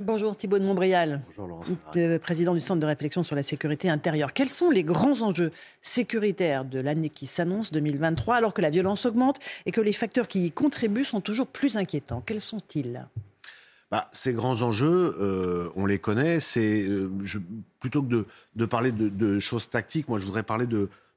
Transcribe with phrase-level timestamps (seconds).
[0.00, 1.22] Bonjour Thibault de Montbrial,
[2.22, 4.32] président du Centre de réflexion sur la sécurité intérieure.
[4.32, 5.50] Quels sont les grands enjeux
[5.82, 10.28] sécuritaires de l'année qui s'annonce 2023 alors que la violence augmente et que les facteurs
[10.28, 12.22] qui y contribuent sont toujours plus inquiétants?
[12.24, 13.08] Quels sont-ils?
[13.90, 16.38] Bah, ces grands enjeux, euh, on les connaît.
[16.38, 17.10] C'est euh,
[17.80, 18.24] plutôt que
[18.54, 20.66] de, parler de, choses tactiques, moi je voudrais parler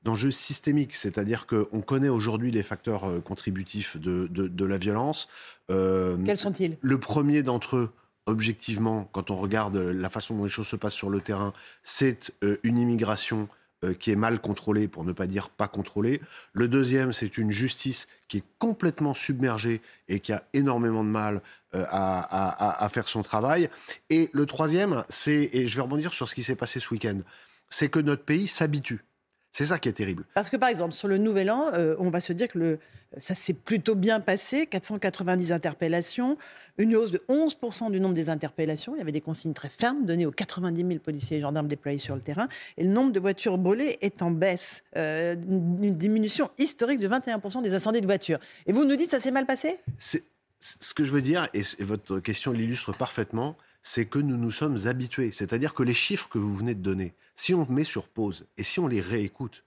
[0.04, 5.30] d'enjeux systémiques, c'est-à-dire qu'on connaît aujourd'hui les facteurs euh, contributifs de, la violence.
[5.68, 6.78] Quels sont-ils?
[6.82, 7.92] Le premier d'entre eux,
[8.26, 11.54] objectivement, quand on regarde la façon dont les choses se passent sur le terrain,
[11.84, 13.48] c'est euh, une immigration
[13.84, 16.22] euh, qui est mal contrôlée, pour ne pas dire pas contrôlée.
[16.54, 21.42] Le deuxième, c'est une justice qui est complètement submergée et qui a énormément de mal
[21.74, 23.70] euh, à, faire son travail.
[24.12, 27.22] Et le troisième, c'est, et je vais rebondir sur ce qui s'est passé ce week-end,
[27.70, 29.04] c'est que notre pays s'habitue.
[29.52, 30.24] C'est ça qui est terrible.
[30.34, 32.80] Parce que par exemple, sur le Nouvel An, on va se dire que le,
[33.18, 36.38] ça s'est plutôt bien passé, 490 interpellations,
[36.78, 38.96] une hausse de 11% du nombre des interpellations.
[38.96, 42.00] Il y avait des consignes très fermes données aux 90 000 policiers et gendarmes déployés
[42.00, 42.48] sur le terrain.
[42.78, 44.84] Et le nombre de voitures brûlées est en baisse.
[44.96, 48.40] Euh, une diminution historique de 21% des incendies de voitures.
[48.66, 49.80] Et vous nous dites, ça s'est mal passé?
[49.98, 54.78] Ce que je veux dire, et votre question l'illustre parfaitement, c'est que nous nous sommes
[54.86, 55.32] habitués.
[55.32, 58.64] C'est-à-dire que les chiffres que vous venez de donner, si on met sur pause et
[58.64, 59.64] si on les réécoute,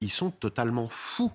[0.00, 1.32] ils sont totalement fous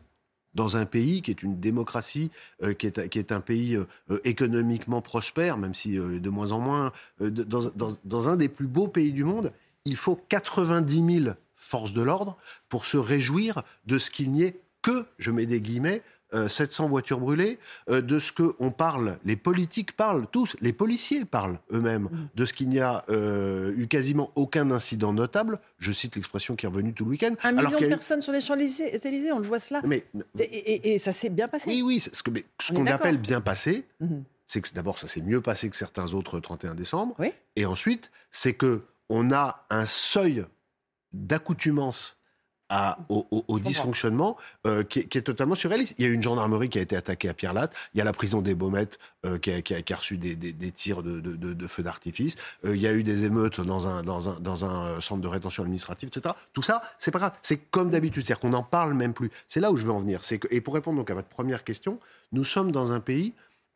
[0.54, 2.30] dans un pays qui est une démocratie,
[2.62, 6.52] euh, qui, est, qui, est, un pays euh, euh, économiquement prospère, même si de moins
[6.52, 9.52] en moins, dans, dans, dans, un des plus beaux pays du monde,
[9.86, 12.38] il faut 90 000 forces de l'ordre
[12.70, 16.04] pour se réjouir de ce qu'il n'y ait que, je mets des guillemets,
[16.48, 20.74] 700 euh, voitures brûlées, euh, de ce que on parle, les politiques parlent tous, les
[20.74, 22.30] policiers parlent eux-mêmes mm.
[22.36, 25.60] de ce qu'il n'y a euh, eu quasiment aucun incident notable.
[25.80, 27.34] Je cite l'expression qui est revenue tout le week-end.
[27.44, 29.82] Un million de personnes sur les Champs-Élysées, on le voit cela.
[29.86, 30.06] Mais,
[30.40, 31.70] et, ça s'est bien passé.
[31.70, 34.24] Oui, oui, ce que, ce qu'on appelle bien passé, mm-hmm.
[34.48, 37.16] c'est que d'abord ça s'est mieux passé que certains autres 31 décembre,
[37.56, 40.46] et ensuite c'est que on a un seuil
[41.12, 42.18] d'accoutumance
[43.10, 45.96] au, dysfonctionnement euh, qui, est, totalement surréaliste.
[45.98, 48.14] Il y a une gendarmerie qui a été attaquée à Pierre-Latte, il y a la
[48.14, 52.88] prison des Baumettes euh, qui, a, reçu des, tirs de, feux d'artifice, euh, il y
[52.88, 56.36] a eu des émeutes dans un, dans, un, dans un centre de rétention administrative, etc.
[56.54, 59.30] Tout ça, c'est pas grave, c'est comme d'habitude, c'est-à-dire qu'on n'en parle même plus.
[59.48, 60.22] C'est là où je veux en venir.
[60.22, 62.00] Que, et pour répondre donc à votre première question,
[62.32, 63.34] nous sommes dans un pays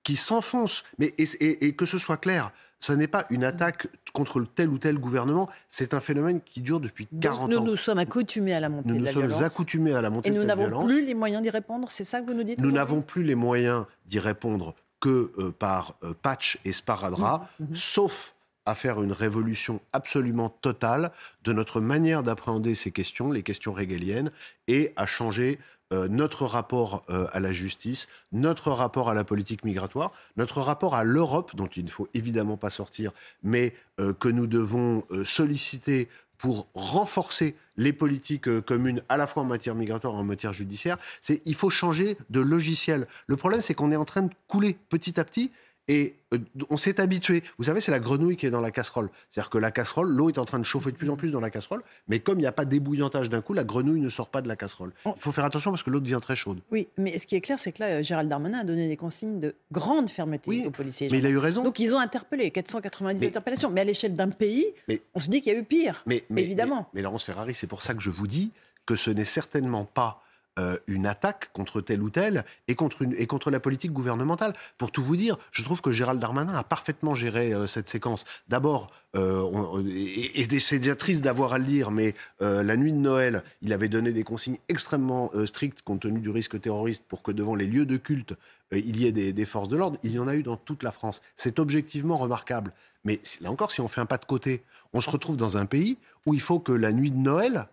[0.07, 0.85] qui s'enfonce.
[0.99, 4.97] Mais et, que ce soit clair, ce n'est pas une attaque contre tel ou tel
[4.97, 7.63] gouvernement, c'est un phénomène qui dure depuis 40 nous, ans.
[7.65, 9.31] Nous sommes accoutumés à la montée nous de la violence.
[9.31, 10.55] Nous sommes accoutumés à la montée de cette violence.
[10.55, 12.71] Et nous n'avons plus les moyens d'y répondre, c'est ça que vous nous dites Nous
[12.71, 17.75] n'avons plus les moyens d'y répondre que euh, par euh, patch et sparadrap, mmh, mmh.
[17.75, 18.33] sauf
[18.65, 21.11] à faire une révolution absolument totale
[21.43, 24.31] de notre manière d'appréhender ces questions, les questions régaliennes,
[24.67, 25.59] et à changer
[25.93, 30.95] euh, notre rapport euh, à la justice, notre rapport à la politique migratoire, notre rapport
[30.95, 33.11] à l'Europe, dont il ne faut évidemment pas sortir,
[33.41, 39.45] mais euh, que nous devons solliciter pour renforcer les politiques communes à la fois en
[39.45, 43.07] matière migratoire et en matière judiciaire, c'est il faut changer de logiciel.
[43.25, 45.51] Le problème, c'est qu'on est en train de couler petit à petit
[45.87, 46.39] et euh,
[46.69, 47.43] on s'est habitué.
[47.57, 49.09] Vous savez, c'est la grenouille qui est dans la casserole.
[49.29, 51.39] C'est-à-dire que la casserole, l'eau est en train de chauffer de plus en plus dans
[51.39, 54.29] la casserole, mais comme il n'y a pas d'ébouillantage d'un coup, la grenouille ne sort
[54.29, 54.91] pas de la casserole.
[55.05, 56.59] Il faut faire attention parce que l'eau devient très chaude.
[56.71, 59.39] Oui, mais ce qui est clair, c'est que là, Gérald Darmanin a donné des consignes
[59.39, 61.07] de grande fermeté aux policiers.
[61.09, 61.63] Mais il a eu raison.
[61.63, 63.71] Donc ils ont interpellé 490 interpellations.
[63.71, 64.65] Mais à l'échelle d'un pays,
[65.13, 66.89] on se dit qu'il y a eu pire, mais, évidemment.
[66.93, 68.51] Mais, mais Laurence Ferrari, c'est pour ça que je vous dis
[68.85, 70.23] que ce n'est certainement pas
[70.57, 74.53] euh, une attaque contre tel ou tel et contre, et contre la politique gouvernementale.
[74.77, 78.25] Pour tout vous dire, je trouve que Gérald Darmanin a parfaitement géré euh, cette séquence.
[78.47, 83.43] D'abord, euh, et, c'est déjà triste d'avoir à le lire, mais la nuit de Noël,
[83.61, 87.55] il avait donné des consignes extrêmement strictes compte tenu du risque terroriste pour que devant
[87.55, 88.33] les lieux de culte,
[88.71, 89.99] il y ait des, des forces de l'ordre.
[90.03, 91.21] Il y en a eu dans toute la France.
[91.35, 92.73] C'est objectivement remarquable.
[93.05, 94.63] Mais là encore, si on fait un pas de côté,
[94.93, 97.67] on se retrouve dans un pays où il faut que la nuit de Noël,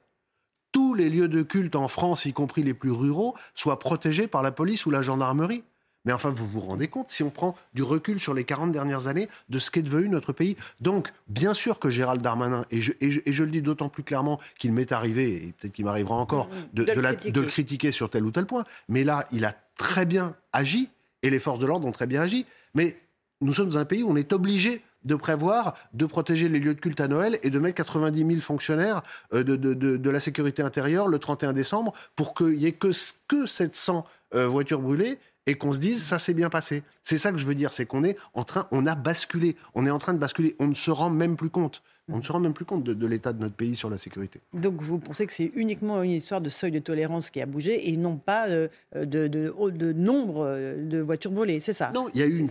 [0.74, 4.42] tous les lieux de culte en France, y compris les plus ruraux, soient protégés par
[4.42, 5.62] la police ou la gendarmerie.
[6.04, 9.06] Mais enfin, vous vous rendez compte, si on prend du recul sur les 40 dernières
[9.06, 10.56] années, de ce qu'est devenu notre pays.
[10.80, 14.90] Donc, bien sûr que Gérald Darmanin, et je, le dis d'autant plus clairement qu'il m'est
[14.90, 18.64] arrivé, et peut-être qu'il m'arrivera encore, de, de, le critiquer sur tel ou tel point,
[18.88, 20.90] mais là, il a très bien agi,
[21.22, 22.46] et les forces de l'ordre ont très bien agi.
[22.74, 22.98] Mais
[23.40, 26.74] nous sommes dans un pays où on est obligé de prévoir de protéger les lieux
[26.74, 29.02] de culte à Noël et de mettre 90 000 fonctionnaires
[29.32, 32.90] euh, de, de, la sécurité intérieure le 31 décembre pour qu'il n'y ait que,
[33.28, 36.82] que 700 euh, voitures brûlées et qu'on se dise ça s'est bien passé.
[37.02, 39.86] C'est ça que je veux dire, c'est qu'on est en train, on a basculé, on
[39.86, 41.82] est en train de basculer, on ne se rend même plus compte.
[42.12, 44.38] On ne se rend même plus compte de, l'état de notre pays sur la sécurité.
[44.52, 47.88] Donc vous pensez que c'est uniquement une histoire de seuil de tolérance qui a bougé
[47.88, 51.92] et non pas euh, de, de, nombre euh, de voitures volées, c'est ça?
[51.94, 52.46] Non, il y a eu,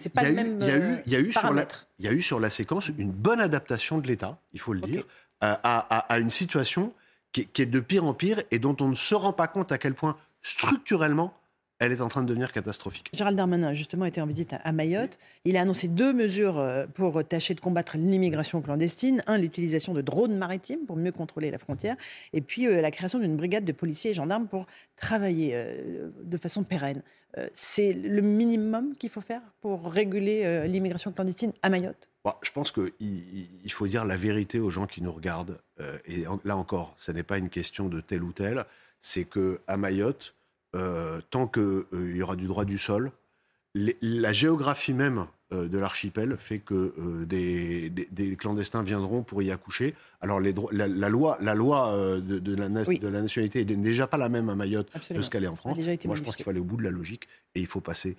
[1.06, 4.82] il y a eu, sur la, séquence une bonne adaptation de l'État, il faut le
[4.82, 5.06] dire,
[5.40, 6.92] à, une situation
[7.32, 9.72] qui, qui est de pire en pire et dont on ne se rend pas compte
[9.72, 11.32] à quel point structurellement
[11.80, 13.10] elle est en train de devenir catastrophique.
[13.14, 15.18] Gérald Darmanin, justement, était en visite à Mayotte.
[15.44, 19.24] Il a annoncé deux mesures euh, pour tâcher de combattre l'immigration clandestine.
[19.28, 21.96] Un, l'utilisation de drones maritimes pour mieux contrôler la frontière.
[22.32, 24.66] Et puis, euh, la création d'une brigade de policiers et gendarmes pour
[24.96, 27.02] travailler euh, de façon pérenne.
[27.52, 32.08] C'est le minimum qu'il faut faire pour réguler l'immigration clandestine à Mayotte?
[32.24, 35.60] Bah, je pense qu'il il faut dire la vérité aux gens qui nous regardent.
[36.06, 38.66] et là encore, ce n'est pas une question de tel ou tel.
[39.00, 40.36] C'est que à Mayotte,
[40.76, 43.12] euh, tant qu'il euh, y aura du droit du sol,
[43.76, 46.94] la géographie même euh, de l'archipel fait que
[47.26, 49.94] des, clandestins viendront pour y accoucher.
[50.22, 54.30] Alors les, la, loi, la loi de, la, de, la, nationalité n'est déjà pas la
[54.30, 55.78] même à Mayotte que ce qu'elle est en France.
[56.06, 58.16] Moi, je pense qu'il faut aller au bout de la logique et il faut passer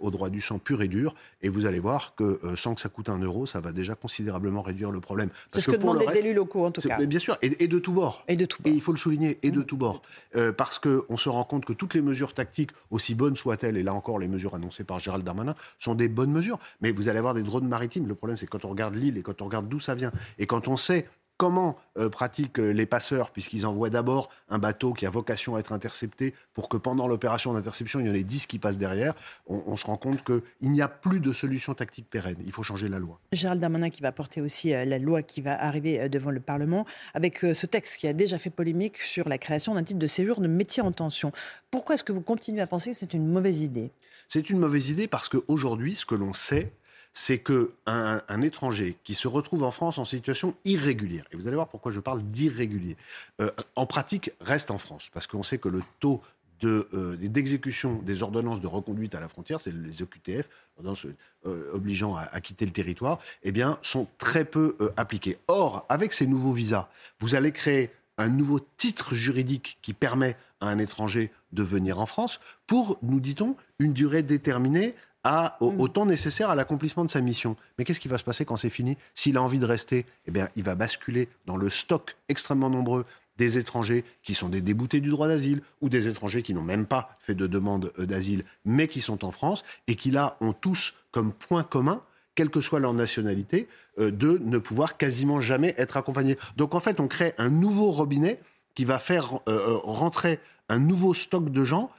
[0.00, 1.14] au droit du sang pur et dur.
[1.42, 3.94] Et vous allez voir que euh, sans que ça coûte un euro, ça va déjà
[3.94, 5.30] considérablement réduire le problème.
[5.52, 7.04] C'est ce que, demandent les élus locaux, en tout cas.
[7.04, 8.24] bien sûr, et, de tous bords.
[8.28, 9.64] Et de tout Et il faut le souligner, et de mmh.
[9.64, 10.02] tous bords.
[10.36, 13.82] Euh, parce qu'on se rend compte que toutes les mesures tactiques, aussi bonnes soient-elles, et
[13.82, 16.58] là encore, les mesures annoncées par Gérald Darmanin, sont des bonnes mesures.
[16.80, 18.06] Mais vous allez avoir des drones maritimes.
[18.06, 20.46] Le problème, c'est quand on regarde l'île et quand on regarde d'où ça vient, et
[20.46, 21.06] quand on sait
[21.38, 25.60] comment euh, pratiquent euh, les passeurs, puisqu'ils envoient d'abord un bateau qui a vocation à
[25.60, 29.14] être intercepté pour que pendant l'opération d'interception, il y en ait 10 qui passent derrière,
[29.46, 32.36] on, se rend compte qu'il n'y a plus de solution tactique pérenne.
[32.44, 33.20] Il faut changer la loi.
[33.32, 36.84] Gérald Darmanin qui va porter aussi euh, la loi qui va arriver devant le Parlement,
[37.14, 40.40] avec ce texte qui a déjà fait polémique sur la création d'un titre de séjour
[40.40, 41.30] de métier en tension.
[41.70, 43.92] Pourquoi est-ce que vous continuez à penser que c'est une mauvaise idée?
[44.26, 46.72] C'est une mauvaise idée parce qu'aujourd'hui, ce que l'on sait,
[47.12, 51.56] c'est que un, étranger qui se retrouve en France en situation irrégulière, et vous allez
[51.56, 52.96] voir pourquoi je parle d'irrégulier,
[53.40, 56.22] euh, en pratique reste en France, parce qu'on sait que le taux
[56.64, 61.06] euh, d'exécution des ordonnances de reconduite à la frontière, c'est les OQTF, ordonnances
[61.46, 65.38] euh, obligeant à, quitter le territoire, eh bien, sont très peu appliqués.
[65.46, 66.88] Or, avec ces nouveaux visas,
[67.20, 72.06] vous allez créer un nouveau titre juridique qui permet à un étranger de venir en
[72.06, 74.94] France pour, nous dit-on, une durée déterminée
[75.28, 75.80] Mm.
[75.80, 77.56] au, temps nécessaire à l'accomplissement de sa mission.
[77.78, 80.30] Mais qu'est-ce qui va se passer quand c'est fini S'il a envie de rester, eh
[80.30, 83.04] bien, il va basculer dans le stock extrêmement nombreux
[83.36, 86.86] des étrangers qui sont des déboutés du droit d'asile ou des étrangers qui n'ont même
[86.86, 90.52] pas fait de demande euh, d'asile mais qui sont en France et qui là ont
[90.52, 92.02] tous comme point commun
[92.34, 93.66] quelle que soit leur nationalité,
[93.98, 96.38] euh, de ne pouvoir quasiment jamais être accompagnés.
[96.56, 98.38] Donc en fait, on crée un nouveau robinet
[98.76, 100.38] qui va faire euh, rentrer
[100.68, 101.90] un nouveau stock de gens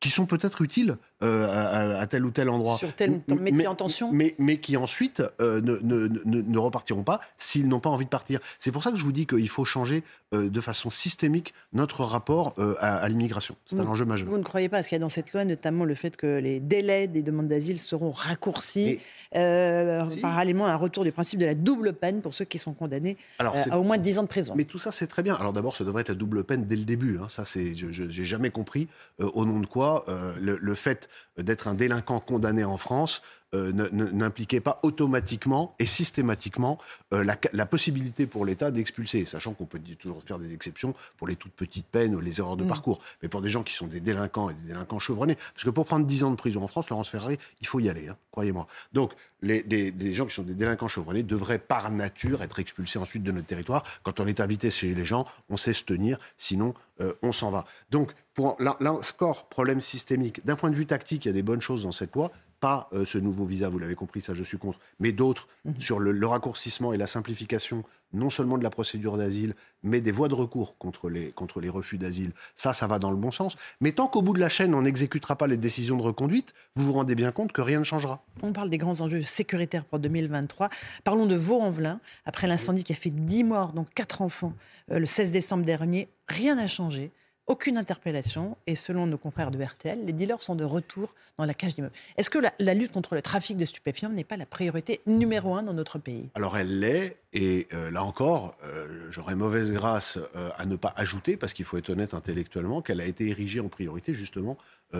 [0.00, 2.76] qui sont peut-être utiles euh, à, tel ou tel endroit.
[2.76, 7.20] Sur tel métier en tension mais, mais, qui ensuite euh, ne, ne, ne, repartiront pas
[7.38, 8.40] s'ils n'ont pas envie de partir.
[8.58, 10.02] C'est pour ça que je vous dis qu'il faut changer
[10.34, 13.56] euh, de façon systémique notre rapport à, l'immigration.
[13.64, 14.28] C'est un enjeu majeur.
[14.28, 16.26] Vous ne croyez pas, parce qu'il y a dans cette loi notamment le fait que
[16.26, 18.98] les délais des demandes d'asile seront raccourcis,
[19.32, 23.16] parallèlement à un retour du principe de la double peine pour ceux qui sont condamnés
[23.38, 24.54] à au moins 10 ans de prison.
[24.56, 25.36] Mais tout ça, c'est très bien.
[25.36, 27.18] Alors d'abord, ça devrait être la double peine dès le début.
[27.22, 27.28] Hein.
[27.28, 28.88] Ça, c'est, je n'ai jamais compris
[29.20, 30.04] au nom de quoi
[30.40, 31.03] le, le fait
[31.38, 36.78] d'être un délinquant condamné en France euh, n'impliquait pas automatiquement et systématiquement
[37.12, 41.36] euh, la, possibilité pour l'État d'expulser, sachant qu'on peut toujours faire des exceptions pour les
[41.36, 42.68] toutes petites peines ou les erreurs de mm.
[42.68, 45.70] parcours, mais pour des gens qui sont des délinquants et des délinquants chevronnés, parce que
[45.70, 48.16] pour prendre 10 ans de prison en France, Laurence Ferrari, il faut y aller, hein,
[48.30, 48.66] croyez-moi.
[48.92, 49.12] Donc,
[49.42, 53.30] les, des, gens qui sont des délinquants chevronnés devraient par nature être expulsés ensuite de
[53.30, 53.84] notre territoire.
[54.02, 57.50] Quand on est invité chez les gens, on sait se tenir, sinon euh, on s'en
[57.50, 57.64] va.
[57.90, 60.44] Donc, pour, là, là encore, problème systémique.
[60.44, 62.32] D'un point de vue tactique, il y a des bonnes choses dans cette loi
[62.64, 65.78] pas euh, ce nouveau visa, vous l'avez compris, ça je suis contre, mais d'autres mhm.
[65.78, 69.52] sur le, raccourcissement et la simplification, non seulement de la procédure d'asile,
[69.82, 72.32] mais des voies de recours contre les, contre les refus d'asile.
[72.56, 73.58] Ça, ça va dans le bon sens.
[73.82, 76.86] Mais tant qu'au bout de la chaîne, on n'exécutera pas les décisions de reconduite, vous
[76.86, 78.24] vous rendez bien compte que rien ne changera.
[78.42, 80.70] On parle des grands enjeux sécuritaires pour 2023.
[81.04, 82.00] Parlons de Vaux-en-Velin.
[82.24, 84.54] Après l'incendie qui a fait 10 morts, dont 4 enfants,
[84.90, 87.12] euh, le 16 décembre dernier, rien n'a changé
[87.46, 91.54] aucune interpellation et selon nos confrères de RTL, les dealers sont de retour dans la
[91.54, 91.94] cage d'immeubles.
[92.16, 95.62] Est-ce que la, lutte contre le trafic de stupéfiants n'est pas la priorité numéro un
[95.62, 96.30] dans notre pays?
[96.34, 100.92] Alors elle l'est et euh, là encore, euh, j'aurais mauvaise grâce euh, à ne pas
[100.96, 104.56] ajouter, parce qu'il faut être honnête intellectuellement, qu'elle a été érigée en priorité justement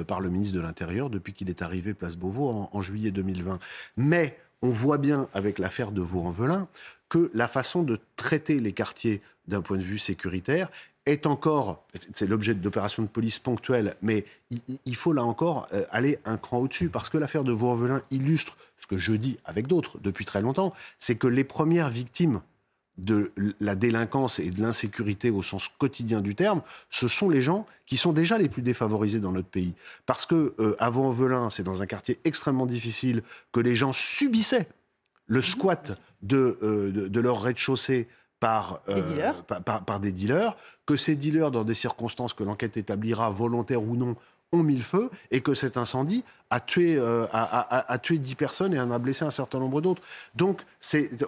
[0.09, 3.61] par le ministre de l'Intérieur depuis qu'il est arrivé place Beauvau en, en juillet 2020.
[3.97, 6.69] Mais on voit bien avec l'affaire de Vaux-en-Velin
[7.11, 10.71] que la façon de traiter les quartiers d'un point de vue sécuritaire
[11.05, 14.25] est encore, c'est l'objet d'opérations de police ponctuelles, mais
[14.87, 18.57] il, faut là encore euh, aller un cran au-dessus, parce que l'affaire de Vaux-en-Velin illustre
[18.79, 22.41] ce que je dis avec d'autres depuis très longtemps, c'est que les premières victimes
[22.97, 27.67] de la délinquance et de l'insécurité au sens quotidien du terme, ce sont les gens
[27.87, 29.75] qui sont déjà les plus défavorisés dans notre pays.
[30.07, 33.23] Parce que euh, avant Velin, c'est dans un quartier extrêmement difficile
[33.53, 34.69] que les gens subissaient
[35.27, 38.09] le squat de, euh, de, leur rez-de-chaussée
[38.39, 39.33] par, euh,
[39.65, 43.97] par, par, des dealers, que ces dealers, dans des circonstances que l'enquête établira, volontaires ou
[43.97, 44.17] non,
[44.55, 48.75] ont mis le feu et que cet incendie a tué, euh, a, tué 10 personnes
[48.75, 50.03] et en a blessé un certain nombre d'autres.
[50.35, 50.63] Donc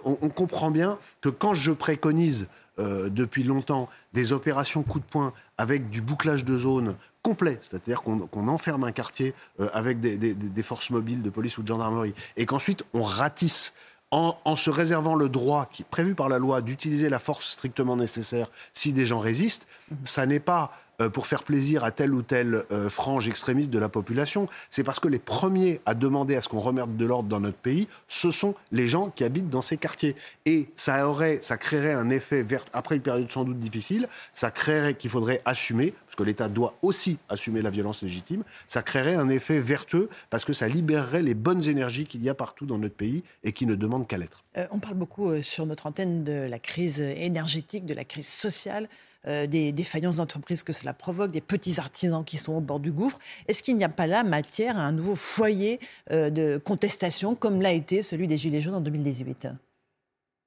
[0.05, 2.47] on, on, comprend bien que quand je préconise
[2.79, 8.03] euh, depuis longtemps des opérations coup de poing avec du bouclage de zone complet, c'est-à-dire
[8.03, 12.13] qu'on enferme un quartier euh, avec des, des, forces mobiles de police ou de gendarmerie
[12.35, 13.73] et qu'ensuite on ratisse
[14.11, 17.49] en, en, se réservant le droit qui est prévu par la loi d'utiliser la force
[17.49, 19.95] strictement nécessaire si des gens résistent, mmh.
[20.05, 20.71] ça n'est pas
[21.13, 24.47] pour faire plaisir à telle ou telle euh, frange extrémiste de la population.
[24.69, 27.57] C'est parce que les premiers à demander à ce qu'on remette de l'ordre dans notre
[27.57, 30.15] pays, ce sont les gens qui habitent dans ces quartiers.
[30.45, 34.49] Et ça aurait, ça créerait un effet vert, après une période sans doute difficile, ça
[34.49, 39.15] créerait qu'il faudrait assumer, parce que l'État doit aussi assumer la violence légitime, ça créerait
[39.15, 42.77] un effet vertueux parce que ça libérerait les bonnes énergies qu'il y a partout dans
[42.77, 44.43] notre pays et qui ne demandent qu'à l'être.
[44.57, 48.89] Euh, on parle beaucoup sur notre antenne de la crise énergétique, de la crise sociale.
[49.27, 52.93] Euh, des défaillances d'entreprises que cela provoque, des petits artisans qui sont au bord du
[52.93, 53.19] gouffre.
[53.49, 55.81] Est-ce qu'il n'y a pas là matière à un nouveau foyer
[56.11, 59.49] euh, de contestation comme l'a été celui des Gilets jaunes en 2018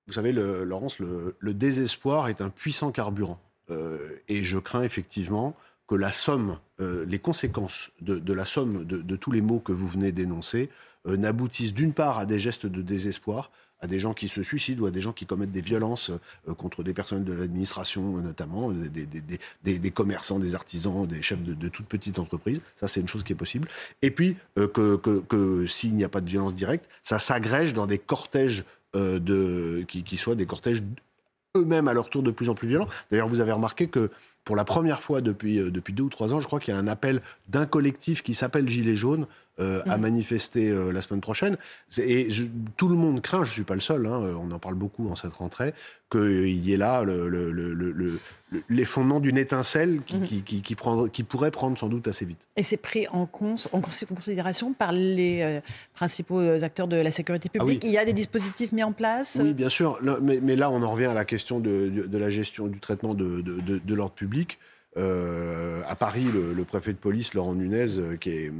[0.06, 3.38] Vous savez, Laurence, le, désespoir est un puissant carburant.
[3.68, 5.54] Euh, et je crains effectivement
[5.86, 10.12] que la somme, les conséquences de, la somme de, tous les mots que vous venez
[10.12, 10.70] d'énoncer
[11.04, 14.86] n'aboutissent d'une part à des gestes de désespoir, à des gens qui se suicident ou
[14.86, 16.10] à des gens qui commettent des violences
[16.48, 21.22] euh, contre des personnels de l'administration euh, notamment, des, des, des, commerçants, des artisans, des
[21.22, 22.60] chefs de, toutes petites entreprises.
[22.76, 23.68] Ça, c'est une chose qui est possible.
[24.02, 27.74] Et puis, euh, que, que, que s'il n'y a pas de violence directe, ça s'agrège
[27.74, 30.82] dans des cortèges de, qui, qui soient des cortèges
[31.56, 32.88] eux-mêmes à leur tour de plus en plus violents.
[33.10, 34.10] D'ailleurs, vous avez remarqué que
[34.50, 36.80] pour la première fois depuis, depuis deux ou trois ans, je crois qu'il y a
[36.80, 39.28] un appel d'un collectif qui s'appelle Gilets jaunes
[39.60, 41.58] euh, à manifester euh, la semaine prochaine.
[41.98, 42.28] Et
[42.78, 45.10] tout le monde craint, je ne suis pas le seul, hein, on en parle beaucoup
[45.10, 45.74] en cette rentrée,
[46.10, 48.18] qu'il y ait là le, le,
[48.70, 50.42] les fondements d'une étincelle qui, mhm.
[50.42, 52.38] qui, qui, pourrait prendre sans doute assez vite.
[52.56, 53.28] Et c'est pris en,
[53.72, 55.60] en, considération par les euh,
[55.92, 59.38] principaux acteurs de la sécurité ah publique Il y a des dispositifs mis en place
[59.42, 59.98] Oui, bien sûr.
[60.22, 63.12] Mais, mais, là, on en revient à la question de, de, la gestion du traitement
[63.12, 64.39] de, de l'ordre public.
[64.96, 68.50] Euh, à Paris, le, préfet de police, Laurent Nunez, euh, qui,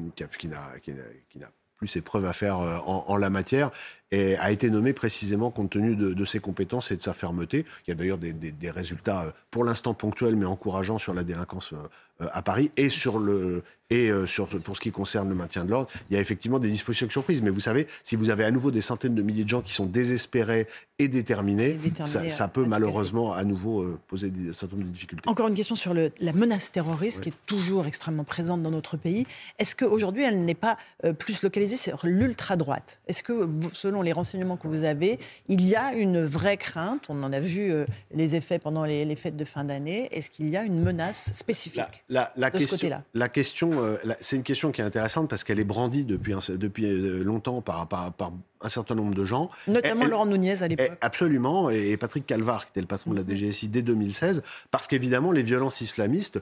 [0.48, 3.70] n'a plus ses preuves à faire euh, en, la matière,
[4.10, 7.64] et a été nommé précisément compte tenu de, ses compétences et de sa fermeté.
[7.86, 11.74] Il y a d'ailleurs des, des, résultats pour l'instant ponctuels mais encourageants sur la délinquance
[12.18, 15.70] à Paris et sur le et euh, sur, pour ce qui concerne le maintien de
[15.70, 17.42] l'ordre, il y a effectivement des dispositions surprises.
[17.42, 19.72] Mais vous savez, si vous avez à nouveau des centaines de milliers de gens qui
[19.72, 20.68] sont désespérés
[21.00, 25.28] et déterminés, ça, peut malheureusement à nouveau euh, poser des, un certain nombre de difficultés.
[25.28, 28.96] Encore une question sur le, la menace terroriste qui est toujours extrêmement présente dans notre
[28.96, 29.26] pays.
[29.58, 33.00] Est-ce qu'aujourd'hui, elle n'est pas euh, plus localisée sur l'ultra-droite?
[33.08, 37.22] Est-ce que, selon les renseignements que vous avez, il y a une vraie crainte On
[37.22, 37.72] en a vu
[38.14, 40.08] les effets pendant les, fêtes de fin d'année.
[40.12, 43.02] Est-ce qu'il y a une menace spécifique la, de question, ce côté-là?
[43.14, 46.86] La question euh, c'est une question qui est intéressante parce qu'elle est brandie depuis, depuis
[46.86, 49.50] euh, longtemps par, par, un certain nombre de gens.
[49.68, 50.92] Notamment Laurent Nunez à l'époque.
[51.00, 53.30] Absolument, et Patrick Calvar, qui était le patron de la mhm.
[53.30, 56.40] DGSI dès 2016, parce qu'évidemment, les violences islamistes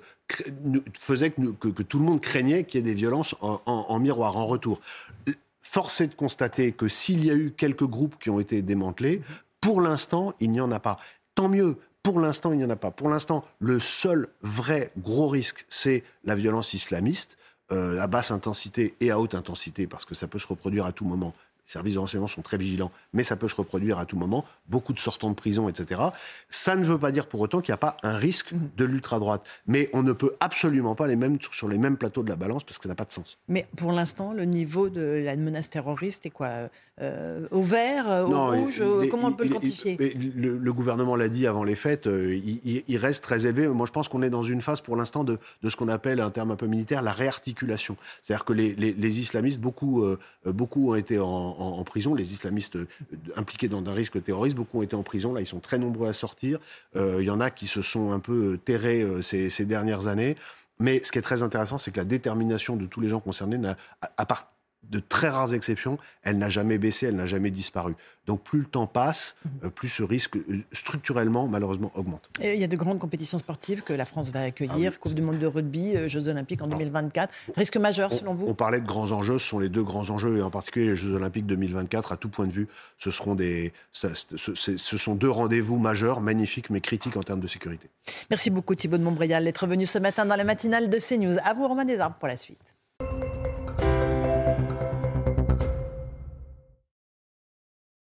[1.01, 4.47] faisaient que, que, tout le monde craignait qu'il y ait des violences en, miroir, en
[4.47, 4.81] retour.
[5.71, 9.21] Force est de constater que s'il y a eu quelques groupes qui ont été démantelés,
[9.61, 10.99] pour l'instant, il n'y en a pas.
[11.35, 12.91] Tant mieux, pour l'instant, il n'y en a pas.
[12.91, 17.37] Pour l'instant, le seul vrai gros risque, c'est la violence islamiste,
[17.71, 20.93] euh, à basse intensité et à haute intensité, parce que ça peut se reproduire à
[20.93, 21.35] tout moment.
[21.69, 24.47] Les services de renseignement sont très vigilants, mais ça peut se reproduire à tout moment.
[24.71, 26.01] Beaucoup de sortants de prison, etc.
[26.49, 28.59] Ça ne veut pas dire pour autant qu'il n'y a pas un risque mmh.
[28.79, 29.47] de l'ultra-droite.
[29.67, 32.65] Mais on ne peut absolument pas les mêmes sur les mêmes plateaux de la balance
[32.65, 33.37] parce que ça n'a pas de sens.
[33.49, 36.71] Mais pour l'instant, le niveau de la menace terroriste est quoi?
[37.01, 39.97] Euh, au vert, euh, au rouge Comment on peut le quantifier?
[39.97, 43.69] le, gouvernement l'a dit avant les fêtes, euh, il, reste très élevé.
[43.69, 46.31] Moi, je pense qu'on est dans une phase pour l'instant de, ce qu'on appelle, un
[46.31, 47.97] terme un peu militaire, la réarticulation.
[48.23, 50.05] C'est-à-dire que les, islamistes, beaucoup,
[50.45, 52.15] beaucoup ont été en, prison.
[52.15, 52.79] Les islamistes
[53.37, 55.33] impliqués dans un risque terroriste, beaucoup ont été en prison.
[55.33, 56.59] Là, ils sont très nombreux à sortir.
[56.95, 60.37] Il y en a qui se sont un peu terrés ces, dernières années.
[60.81, 63.59] Mais ce qui est très intéressant, c'est que la détermination de tous les gens concernés,
[63.67, 63.77] à,
[64.17, 64.53] à part
[64.91, 67.95] de très rares exceptions, elle n'a jamais baissé, elle n'a jamais disparu.
[68.27, 69.51] Donc plus le temps passe, mhm.
[69.65, 72.29] euh, plus ce risque euh, structurellement, malheureusement, augmente.
[72.43, 75.23] il y a de grandes compétitions sportives que la France va accueillir, ah Coupe du
[75.23, 77.33] monde de rugby, euh, Jeux olympiques en 2024.
[77.57, 80.37] Risque majeur selon vous On parlait de grands enjeux, ce sont les deux grands enjeux,
[80.37, 82.69] et en particulier les Jeux olympiques 2024, à tout point de vue,
[82.99, 87.89] ce, seront des, ce, sont deux rendez-vous majeurs, magnifiques mais critiques en termes de sécurité.
[88.29, 91.39] Merci beaucoup Thibault de Montbrial d'être venu ce matin dans la matinale de CNews.
[91.45, 92.61] À vous Romain Desarbes pour la suite.